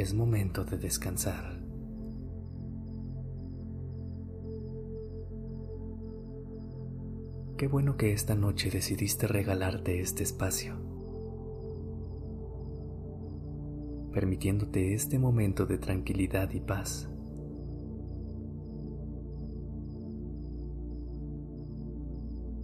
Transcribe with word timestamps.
Es 0.00 0.14
momento 0.14 0.64
de 0.64 0.78
descansar. 0.78 1.60
Qué 7.58 7.68
bueno 7.68 7.98
que 7.98 8.14
esta 8.14 8.34
noche 8.34 8.70
decidiste 8.70 9.26
regalarte 9.26 10.00
este 10.00 10.22
espacio, 10.22 10.76
permitiéndote 14.14 14.94
este 14.94 15.18
momento 15.18 15.66
de 15.66 15.76
tranquilidad 15.76 16.50
y 16.52 16.60
paz. 16.60 17.10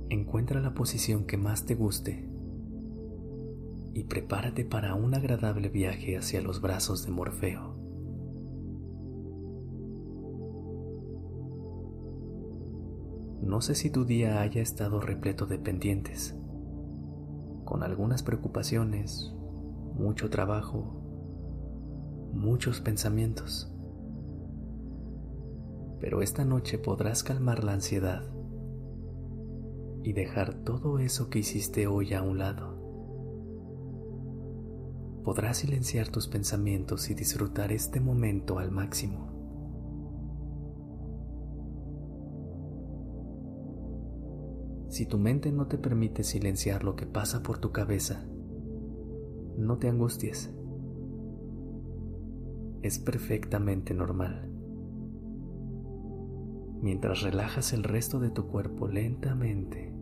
Encuentra 0.08 0.62
la 0.62 0.72
posición 0.72 1.26
que 1.26 1.36
más 1.36 1.66
te 1.66 1.74
guste 1.74 2.35
y 3.96 4.04
prepárate 4.04 4.66
para 4.66 4.94
un 4.94 5.14
agradable 5.14 5.70
viaje 5.70 6.18
hacia 6.18 6.42
los 6.42 6.60
brazos 6.60 7.06
de 7.06 7.12
Morfeo. 7.12 7.74
No 13.40 13.62
sé 13.62 13.74
si 13.74 13.88
tu 13.88 14.04
día 14.04 14.42
haya 14.42 14.60
estado 14.60 15.00
repleto 15.00 15.46
de 15.46 15.58
pendientes, 15.58 16.38
con 17.64 17.82
algunas 17.82 18.22
preocupaciones, 18.22 19.34
mucho 19.94 20.28
trabajo, 20.28 21.00
muchos 22.34 22.82
pensamientos. 22.82 23.74
Pero 26.00 26.20
esta 26.20 26.44
noche 26.44 26.76
podrás 26.76 27.22
calmar 27.22 27.64
la 27.64 27.72
ansiedad 27.72 28.30
y 30.02 30.12
dejar 30.12 30.52
todo 30.52 30.98
eso 30.98 31.30
que 31.30 31.38
hiciste 31.38 31.86
hoy 31.86 32.12
a 32.12 32.20
un 32.20 32.36
lado. 32.36 32.75
Podrás 35.26 35.56
silenciar 35.56 36.08
tus 36.08 36.28
pensamientos 36.28 37.10
y 37.10 37.14
disfrutar 37.14 37.72
este 37.72 37.98
momento 37.98 38.60
al 38.60 38.70
máximo. 38.70 39.26
Si 44.88 45.04
tu 45.06 45.18
mente 45.18 45.50
no 45.50 45.66
te 45.66 45.78
permite 45.78 46.22
silenciar 46.22 46.84
lo 46.84 46.94
que 46.94 47.06
pasa 47.06 47.42
por 47.42 47.58
tu 47.58 47.72
cabeza, 47.72 48.24
no 49.58 49.78
te 49.78 49.88
angusties. 49.88 50.54
Es 52.82 53.00
perfectamente 53.00 53.94
normal. 53.94 54.48
Mientras 56.80 57.22
relajas 57.22 57.72
el 57.72 57.82
resto 57.82 58.20
de 58.20 58.30
tu 58.30 58.46
cuerpo 58.46 58.86
lentamente, 58.86 59.92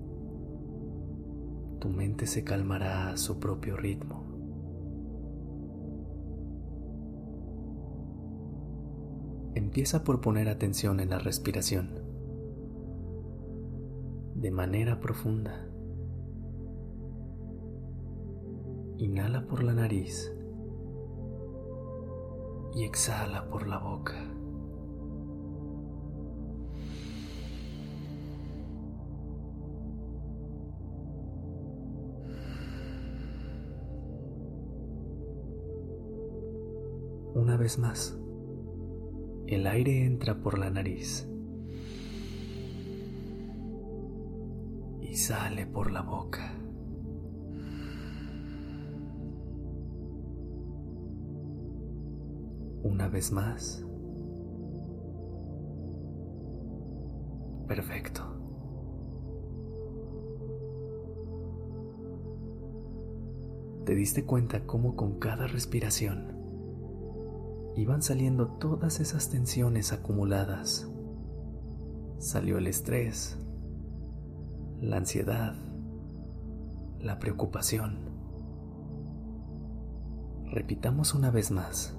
tu 1.81 1.89
mente 1.89 2.27
se 2.27 2.45
calmará 2.45 3.09
a 3.09 3.17
su 3.17 3.41
propio 3.41 3.79
ritmo. 3.79 4.24
Empieza 9.55 10.03
por 10.03 10.21
poner 10.21 10.49
atención 10.49 10.99
en 10.99 11.11
la 11.11 11.21
respiración, 11.21 11.91
de 14.35 14.51
manera 14.51 14.99
profunda. 14.99 15.69
Inhala 18.99 19.47
por 19.47 19.63
la 19.63 19.75
nariz 19.75 20.33
y 22.75 22.85
exhala 22.85 23.49
por 23.49 23.69
la 23.69 23.79
boca. 23.79 24.15
Una 37.35 37.57
vez 37.57 37.79
más, 37.79 38.19
el 39.47 39.67
aire 39.67 40.05
entra 40.05 40.41
por 40.41 40.59
la 40.59 40.71
nariz 40.71 41.29
y 45.03 45.15
sale 45.17 45.67
por 45.67 45.91
la 45.91 46.03
boca. 46.03 46.53
Una 52.83 53.09
vez 53.09 53.33
más. 53.33 53.85
Perfecto. 57.69 58.23
¿Te 63.85 63.95
diste 63.95 64.25
cuenta 64.25 64.67
cómo 64.67 64.97
con 64.97 65.19
cada 65.19 65.47
respiración 65.47 66.44
iban 67.77 68.03
saliendo 68.03 68.49
todas 68.59 69.01
esas 69.01 69.31
tensiones 69.31 69.93
acumuladas. 69.93 70.89
Salió 72.19 72.59
el 72.59 72.67
estrés, 72.69 73.39
la 74.81 74.97
ansiedad, 74.97 75.55
la 77.01 77.19
preocupación. 77.19 77.99
Repitamos 80.51 81.15
una 81.15 81.31
vez 81.31 81.51
más. 81.51 81.99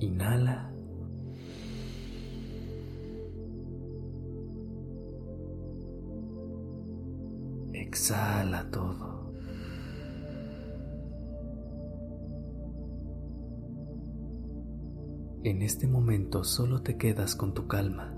Inhala. 0.00 0.72
Exhala 7.74 8.70
todo. 8.70 9.11
En 15.44 15.60
este 15.60 15.88
momento 15.88 16.44
solo 16.44 16.82
te 16.82 16.96
quedas 16.96 17.34
con 17.34 17.52
tu 17.52 17.66
calma, 17.66 18.14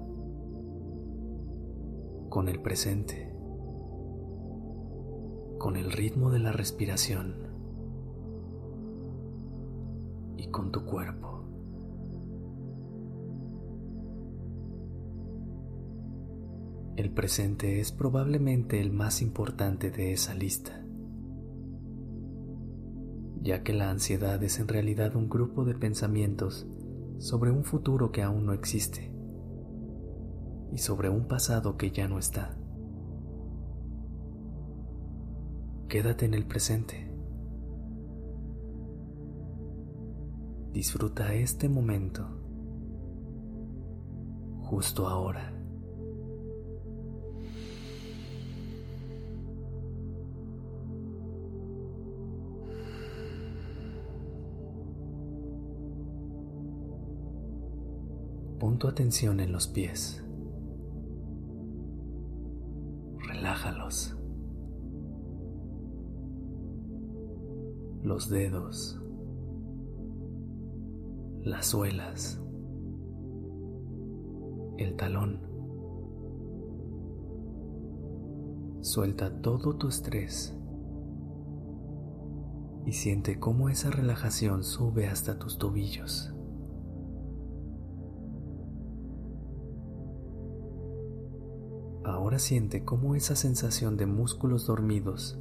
con 2.28 2.50
el 2.50 2.60
presente, 2.60 3.34
con 5.58 5.76
el 5.76 5.90
ritmo 5.90 6.30
de 6.30 6.40
la 6.40 6.52
respiración. 6.52 7.36
Y 10.36 10.48
con 10.48 10.70
tu 10.70 10.84
cuerpo. 10.84 11.46
El 16.96 17.10
presente 17.10 17.80
es 17.80 17.90
probablemente 17.90 18.82
el 18.82 18.92
más 18.92 19.22
importante 19.22 19.90
de 19.90 20.12
esa 20.12 20.34
lista, 20.34 20.84
ya 23.40 23.62
que 23.62 23.72
la 23.72 23.88
ansiedad 23.88 24.42
es 24.42 24.60
en 24.60 24.68
realidad 24.68 25.16
un 25.16 25.30
grupo 25.30 25.64
de 25.64 25.74
pensamientos 25.74 26.66
sobre 27.18 27.50
un 27.50 27.64
futuro 27.64 28.12
que 28.12 28.22
aún 28.22 28.46
no 28.46 28.52
existe 28.52 29.12
y 30.72 30.78
sobre 30.78 31.08
un 31.08 31.26
pasado 31.28 31.76
que 31.76 31.90
ya 31.90 32.08
no 32.08 32.18
está. 32.18 32.58
Quédate 35.88 36.26
en 36.26 36.34
el 36.34 36.46
presente. 36.46 37.12
Disfruta 40.72 41.32
este 41.34 41.68
momento, 41.68 42.26
justo 44.62 45.06
ahora. 45.06 45.53
Pon 58.64 58.78
tu 58.78 58.88
atención 58.88 59.40
en 59.40 59.52
los 59.52 59.68
pies. 59.68 60.24
Relájalos. 63.18 64.16
Los 68.02 68.30
dedos. 68.30 68.98
Las 71.42 71.66
suelas. 71.66 72.40
El 74.78 74.96
talón. 74.96 75.40
Suelta 78.80 79.42
todo 79.42 79.76
tu 79.76 79.88
estrés 79.88 80.58
y 82.86 82.92
siente 82.92 83.38
cómo 83.38 83.68
esa 83.68 83.90
relajación 83.90 84.64
sube 84.64 85.06
hasta 85.06 85.38
tus 85.38 85.58
tobillos. 85.58 86.33
Ahora 92.24 92.38
siente 92.38 92.86
cómo 92.86 93.14
esa 93.16 93.36
sensación 93.36 93.98
de 93.98 94.06
músculos 94.06 94.66
dormidos 94.66 95.38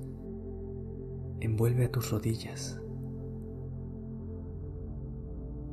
envuelve 1.40 1.86
a 1.86 1.92
tus 1.94 2.12
rodillas, 2.12 2.78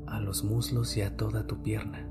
a 0.07 0.21
los 0.21 0.45
muslos 0.45 0.97
y 0.97 1.03
a 1.03 1.17
toda 1.17 1.49
tu 1.49 1.63
pierna. 1.63 2.09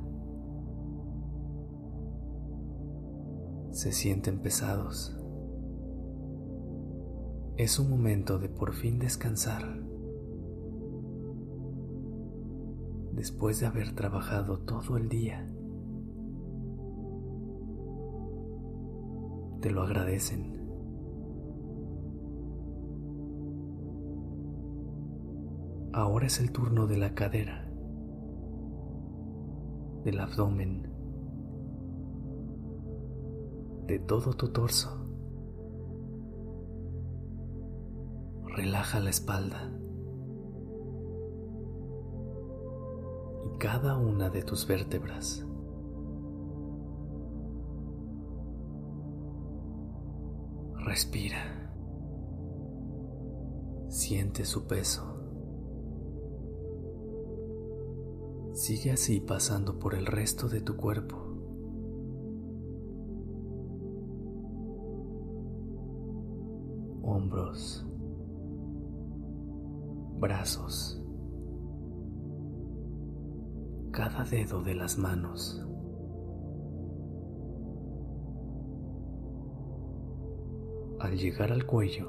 Se 3.71 3.93
sienten 3.93 4.41
pesados. 4.41 5.17
Es 7.55 7.79
un 7.79 7.89
momento 7.89 8.37
de 8.37 8.49
por 8.49 8.73
fin 8.73 8.99
descansar. 8.99 9.79
Después 13.13 13.61
de 13.61 13.65
haber 13.65 13.95
trabajado 13.95 14.59
todo 14.59 14.97
el 14.97 15.07
día. 15.07 15.47
Te 19.61 19.71
lo 19.71 19.81
agradecen. 19.81 20.57
Ahora 25.93 26.27
es 26.27 26.39
el 26.39 26.51
turno 26.51 26.87
de 26.87 26.97
la 26.97 27.13
cadera, 27.13 27.69
del 30.03 30.19
abdomen, 30.19 30.83
de 33.87 33.99
todo 33.99 34.33
tu 34.33 34.49
torso. 34.49 34.99
relaja 38.59 38.99
la 38.99 39.09
espalda 39.09 39.71
y 43.45 43.57
cada 43.57 43.97
una 43.97 44.29
de 44.29 44.41
tus 44.43 44.67
vértebras. 44.67 45.48
Respira. 50.85 51.71
Siente 53.89 54.45
su 54.45 54.65
peso. 54.65 55.03
Sigue 58.53 58.91
así 58.91 59.19
pasando 59.19 59.79
por 59.79 59.95
el 59.95 60.05
resto 60.05 60.47
de 60.47 60.61
tu 60.61 60.75
cuerpo. 60.75 61.17
Hombros 67.03 67.85
brazos, 70.19 71.01
cada 73.91 74.25
dedo 74.25 74.61
de 74.61 74.75
las 74.75 74.97
manos. 74.97 75.65
Al 81.09 81.17
llegar 81.17 81.51
al 81.51 81.65
cuello, 81.65 82.07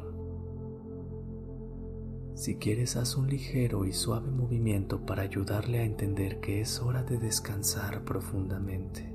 si 2.35 2.56
quieres 2.56 2.97
haz 2.97 3.17
un 3.17 3.31
ligero 3.31 3.87
y 3.87 3.94
suave 3.94 4.31
movimiento 4.31 5.06
para 5.06 5.23
ayudarle 5.23 5.79
a 5.79 5.85
entender 5.85 6.38
que 6.41 6.61
es 6.61 6.82
hora 6.82 7.02
de 7.02 7.17
descansar 7.17 8.05
profundamente. 8.05 9.11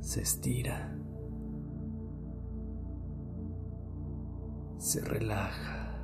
Se 0.00 0.20
estira. 0.20 0.96
se 4.78 5.00
relaja. 5.00 5.96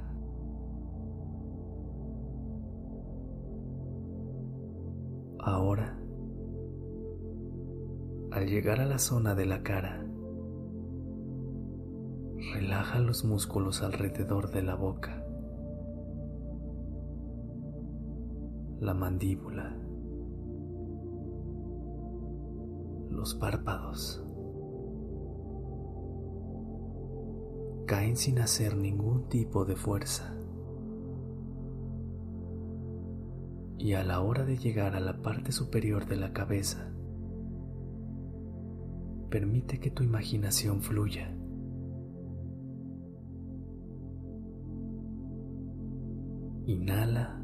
Ahora, 5.38 5.98
al 8.30 8.46
llegar 8.46 8.80
a 8.80 8.86
la 8.86 8.98
zona 8.98 9.34
de 9.34 9.46
la 9.46 9.62
cara, 9.62 10.04
relaja 12.52 12.98
los 13.00 13.24
músculos 13.24 13.82
alrededor 13.82 14.50
de 14.50 14.62
la 14.62 14.74
boca, 14.74 15.24
la 18.80 18.94
mandíbula, 18.94 19.76
los 23.10 23.34
párpados. 23.34 24.24
caen 27.88 28.18
sin 28.18 28.38
hacer 28.38 28.76
ningún 28.76 29.30
tipo 29.30 29.64
de 29.64 29.74
fuerza. 29.74 30.36
Y 33.78 33.94
a 33.94 34.04
la 34.04 34.20
hora 34.20 34.44
de 34.44 34.58
llegar 34.58 34.94
a 34.94 35.00
la 35.00 35.22
parte 35.22 35.52
superior 35.52 36.06
de 36.06 36.16
la 36.16 36.34
cabeza, 36.34 36.92
permite 39.28 39.78
que 39.78 39.90
tu 39.90 40.02
imaginación 40.02 40.82
fluya. 40.82 41.34
Inhala. 46.66 47.42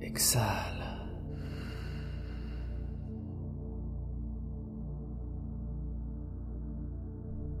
Exhala. 0.00 1.08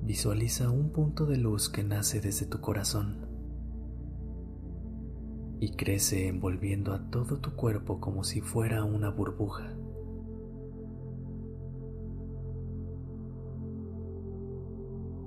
Visualiza 0.02 0.70
un 0.70 0.90
punto 0.90 1.26
de 1.26 1.36
luz 1.36 1.68
que 1.68 1.82
nace 1.82 2.20
desde 2.20 2.46
tu 2.46 2.60
corazón 2.60 3.35
y 5.60 5.72
crece 5.72 6.28
envolviendo 6.28 6.92
a 6.92 7.10
todo 7.10 7.38
tu 7.38 7.54
cuerpo 7.54 8.00
como 8.00 8.24
si 8.24 8.40
fuera 8.40 8.84
una 8.84 9.10
burbuja. 9.10 9.74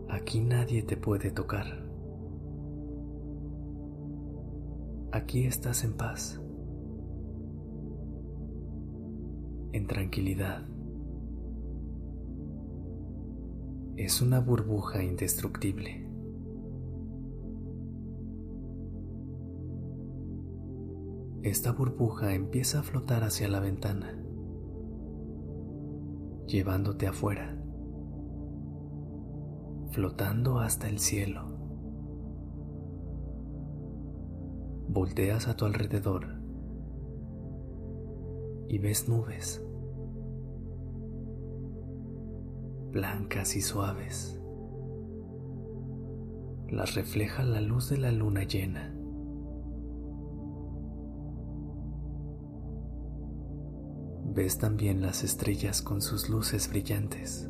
Aquí 0.09 0.41
nadie 0.41 0.83
te 0.83 0.97
puede 0.97 1.31
tocar. 1.31 1.87
Aquí 5.11 5.45
estás 5.45 5.83
en 5.83 5.93
paz, 5.93 6.39
en 9.71 9.87
tranquilidad. 9.87 10.67
es 13.99 14.21
una 14.21 14.39
burbuja 14.39 15.03
indestructible. 15.03 16.09
Esta 21.43 21.72
burbuja 21.72 22.34
empieza 22.34 22.79
a 22.79 22.84
flotar 22.84 23.24
hacia 23.24 23.48
la 23.48 23.60
ventana, 23.60 24.17
llevándote 26.48 27.08
afuera, 27.08 27.58
flotando 29.91 30.60
hasta 30.60 30.89
el 30.89 31.00
cielo. 31.00 31.48
Volteas 34.89 35.48
a 35.48 35.55
tu 35.55 35.65
alrededor 35.65 36.27
y 38.67 38.77
ves 38.79 39.08
nubes 39.08 39.63
blancas 42.91 43.55
y 43.55 43.62
suaves. 43.62 44.41
Las 46.69 46.96
refleja 46.96 47.43
la 47.43 47.62
luz 47.62 47.89
de 47.89 47.98
la 47.98 48.12
luna 48.12 48.43
llena. 48.43 48.99
Ves 54.39 54.58
también 54.58 55.01
las 55.01 55.25
estrellas 55.25 55.81
con 55.81 56.01
sus 56.01 56.29
luces 56.29 56.69
brillantes. 56.69 57.50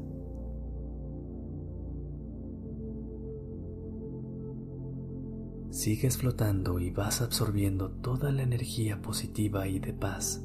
Sigues 5.69 6.17
flotando 6.17 6.79
y 6.79 6.89
vas 6.89 7.22
absorbiendo 7.22 7.91
toda 7.91 8.31
la 8.31 8.41
energía 8.41 9.03
positiva 9.03 9.67
y 9.67 9.77
de 9.77 9.93
paz 9.93 10.43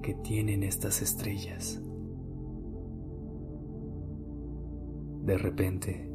que 0.00 0.14
tienen 0.14 0.62
estas 0.62 1.02
estrellas. 1.02 1.82
De 5.24 5.36
repente, 5.36 6.08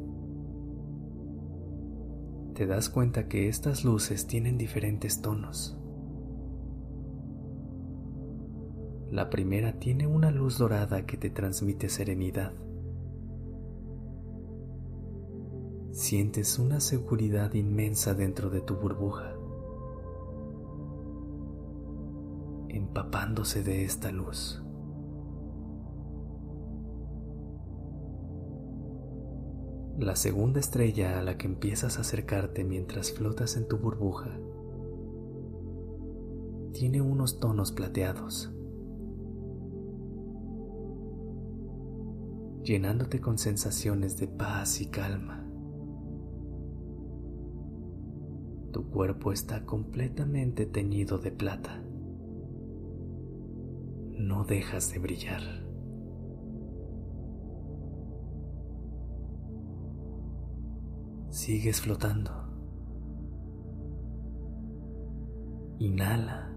te 2.54 2.66
das 2.66 2.88
cuenta 2.88 3.28
que 3.28 3.50
estas 3.50 3.84
luces 3.84 4.26
tienen 4.26 4.56
diferentes 4.56 5.20
tonos. 5.20 5.79
La 9.10 9.28
primera 9.28 9.80
tiene 9.80 10.06
una 10.06 10.30
luz 10.30 10.56
dorada 10.56 11.04
que 11.04 11.16
te 11.16 11.30
transmite 11.30 11.88
serenidad. 11.88 12.52
Sientes 15.90 16.60
una 16.60 16.78
seguridad 16.78 17.52
inmensa 17.54 18.14
dentro 18.14 18.50
de 18.50 18.60
tu 18.60 18.76
burbuja, 18.76 19.34
empapándose 22.68 23.64
de 23.64 23.84
esta 23.84 24.12
luz. 24.12 24.62
La 29.98 30.14
segunda 30.14 30.60
estrella 30.60 31.18
a 31.18 31.22
la 31.22 31.36
que 31.36 31.48
empiezas 31.48 31.98
a 31.98 32.02
acercarte 32.02 32.62
mientras 32.62 33.10
flotas 33.12 33.56
en 33.56 33.66
tu 33.66 33.76
burbuja 33.76 34.38
tiene 36.72 37.02
unos 37.02 37.40
tonos 37.40 37.72
plateados, 37.72 38.50
llenándote 42.62 43.20
con 43.20 43.38
sensaciones 43.38 44.18
de 44.18 44.28
paz 44.28 44.80
y 44.80 44.86
calma. 44.86 45.46
Tu 48.72 48.88
cuerpo 48.90 49.32
está 49.32 49.64
completamente 49.66 50.66
teñido 50.66 51.18
de 51.18 51.32
plata. 51.32 51.82
No 54.12 54.44
dejas 54.44 54.92
de 54.92 54.98
brillar. 54.98 55.42
Sigues 61.30 61.80
flotando. 61.80 62.32
Inhala. 65.78 66.49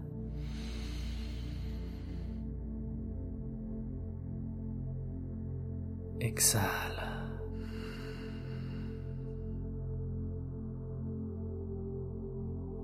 Exhala. 6.34 7.30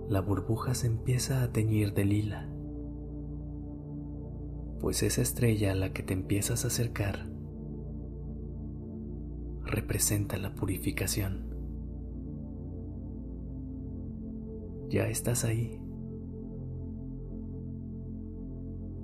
La 0.09 0.21
burbuja 0.21 0.73
se 0.75 0.87
empieza 0.87 1.42
a 1.42 1.50
teñir 1.50 1.92
de 1.92 2.04
lila, 2.04 2.49
pues 4.78 5.02
esa 5.02 5.23
estrella 5.23 5.73
a 5.73 5.75
la 5.75 5.92
que 5.92 6.04
te 6.04 6.14
empiezas 6.14 6.64
a 6.64 6.69
acercar 6.69 7.28
representa 9.64 10.37
la 10.37 10.54
purificación. 10.54 11.50
Ya 14.90 15.09
estás 15.09 15.45
ahí, 15.45 15.83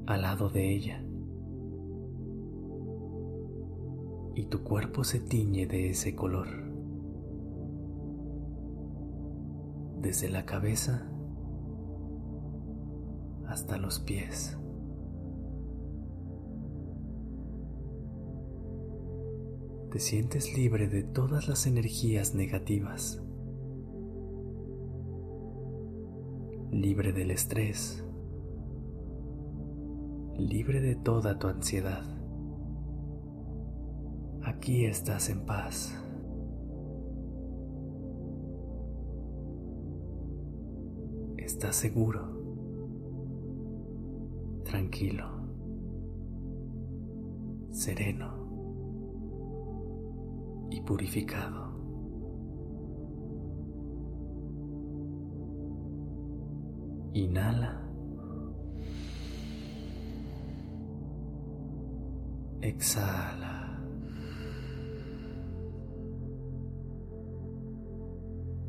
al 0.07 0.23
lado 0.23 0.51
de 0.51 0.73
ella. 0.73 1.06
Y 4.37 4.45
tu 4.45 4.63
cuerpo 4.63 5.03
se 5.03 5.19
tiñe 5.19 5.67
de 5.67 5.89
ese 5.89 6.15
color. 6.15 6.47
Desde 10.03 10.29
la 10.29 10.45
cabeza 10.45 11.11
hasta 13.47 13.79
los 13.79 13.99
pies. 14.01 14.59
Te 19.91 19.99
sientes 19.99 20.55
libre 20.55 20.89
de 20.89 21.03
todas 21.03 21.49
las 21.49 21.67
energías 21.67 22.35
negativas, 22.35 23.23
libre 26.71 27.15
del 27.15 27.31
estrés, 27.31 28.05
libre 30.37 30.83
de 30.83 30.95
toda 30.95 31.39
tu 31.39 31.47
ansiedad. 31.47 32.16
Aquí 34.57 34.87
estás 34.87 35.29
en 35.29 35.41
paz. 35.41 35.95
Estás 41.37 41.77
seguro, 41.77 42.23
tranquilo, 44.65 45.27
sereno 47.71 48.31
y 50.71 50.81
purificado. 50.81 51.77
Inhala. 57.13 57.83
Exhala. 62.63 63.56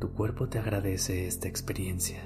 Tu 0.00 0.12
cuerpo 0.12 0.48
te 0.48 0.60
agradece 0.60 1.26
esta 1.26 1.48
experiencia. 1.48 2.22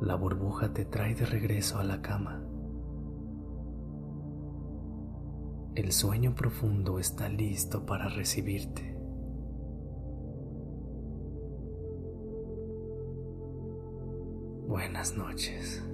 La 0.00 0.14
burbuja 0.14 0.72
te 0.72 0.86
trae 0.86 1.14
de 1.14 1.26
regreso 1.26 1.78
a 1.78 1.84
la 1.84 2.00
cama. 2.00 2.42
El 5.74 5.92
sueño 5.92 6.34
profundo 6.34 6.98
está 6.98 7.28
listo 7.28 7.84
para 7.84 8.08
recibirte. 8.08 8.96
Buenas 14.66 15.16
noches. 15.18 15.84